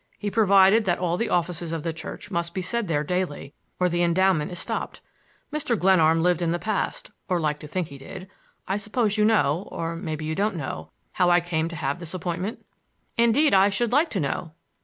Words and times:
He 0.17 0.31
provided 0.31 0.85
that 0.85 0.97
all 0.97 1.15
the 1.15 1.29
offices 1.29 1.71
of 1.71 1.83
the 1.83 1.93
church 1.93 2.31
must 2.31 2.55
be 2.55 2.61
said 2.63 2.87
there 2.87 3.03
daily 3.03 3.53
or 3.79 3.87
the 3.87 4.01
endowment 4.01 4.51
is 4.51 4.57
stopped. 4.57 4.99
Mr. 5.53 5.77
Glenarm 5.77 6.23
lived 6.23 6.41
in 6.41 6.49
the 6.49 6.57
past, 6.57 7.11
or 7.29 7.39
liked 7.39 7.61
to 7.61 7.67
think 7.67 7.89
he 7.89 7.99
did. 7.99 8.27
I 8.67 8.77
suppose 8.77 9.19
you 9.19 9.25
know—or 9.25 9.95
maybe 9.95 10.25
you 10.25 10.33
don't 10.33 10.55
know—how 10.55 11.29
I 11.29 11.39
came 11.39 11.67
to 11.69 11.75
have 11.75 11.99
this 11.99 12.15
appointment?" 12.15 12.65
"Indeed, 13.15 13.53
I 13.53 13.69
should 13.69 13.91
like 13.91 14.09
to 14.09 14.19
know." 14.19 14.53